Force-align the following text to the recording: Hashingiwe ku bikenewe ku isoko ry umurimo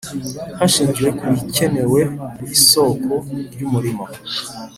Hashingiwe 0.59 1.09
ku 1.17 1.23
bikenewe 1.33 2.01
ku 2.35 2.41
isoko 2.55 3.11
ry 3.53 3.61
umurimo 3.67 4.03